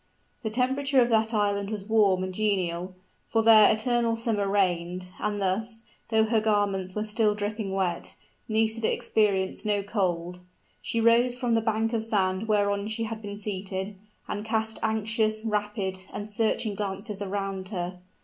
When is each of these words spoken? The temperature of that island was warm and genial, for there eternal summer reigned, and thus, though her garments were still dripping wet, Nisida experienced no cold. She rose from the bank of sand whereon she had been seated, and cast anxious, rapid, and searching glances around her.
The 0.41 0.49
temperature 0.49 0.99
of 0.99 1.09
that 1.09 1.31
island 1.31 1.69
was 1.69 1.85
warm 1.85 2.23
and 2.23 2.33
genial, 2.33 2.95
for 3.27 3.43
there 3.43 3.71
eternal 3.71 4.15
summer 4.15 4.47
reigned, 4.47 5.09
and 5.19 5.39
thus, 5.39 5.83
though 6.09 6.23
her 6.23 6.41
garments 6.41 6.95
were 6.95 7.03
still 7.05 7.35
dripping 7.35 7.71
wet, 7.71 8.15
Nisida 8.49 8.91
experienced 8.91 9.63
no 9.63 9.83
cold. 9.83 10.39
She 10.81 10.99
rose 10.99 11.35
from 11.35 11.53
the 11.53 11.61
bank 11.61 11.93
of 11.93 12.03
sand 12.03 12.47
whereon 12.47 12.87
she 12.87 13.03
had 13.03 13.21
been 13.21 13.37
seated, 13.37 13.93
and 14.27 14.43
cast 14.43 14.79
anxious, 14.81 15.45
rapid, 15.45 15.99
and 16.11 16.27
searching 16.31 16.73
glances 16.73 17.21
around 17.21 17.69
her. 17.69 17.99